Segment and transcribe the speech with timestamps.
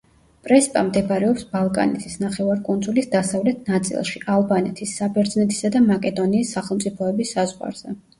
[0.45, 7.95] პრესპა მდებარეობს ბალკანეთის ნახევარკუნძულის დასავლეთ ნაწილში, ალბანეთის, საბერძნეთისა და მაკედონიის სახელმწიფოების საზღვარზე.